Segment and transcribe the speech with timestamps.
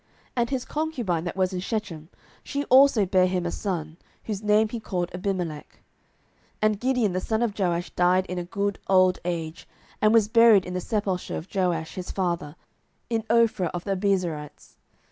[0.01, 0.07] 07:008:031
[0.37, 2.09] And his concubine that was in Shechem,
[2.43, 5.73] she also bare him a son, whose name he called Abimelech.
[5.75, 5.75] 07:008:032
[6.63, 9.67] And Gideon the son of Joash died in a good old age,
[10.01, 12.55] and was buried in the sepulchre of Joash his father,
[13.11, 14.77] in Ophrah of the Abiezrites.